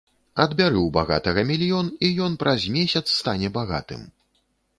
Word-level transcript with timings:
Адбяры 0.43 0.77
ў 0.83 0.87
багатага 0.95 1.43
мільён, 1.49 1.91
і 2.07 2.11
ён 2.29 2.39
праз 2.45 2.67
месяц 2.79 3.03
стане 3.19 3.53
багатым. 3.61 4.01